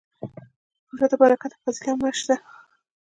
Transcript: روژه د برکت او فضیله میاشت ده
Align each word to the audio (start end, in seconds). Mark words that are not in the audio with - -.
روژه 0.89 1.07
د 1.11 1.13
برکت 1.21 1.51
او 1.53 1.61
فضیله 1.63 1.93
میاشت 2.01 2.23
ده 2.29 2.35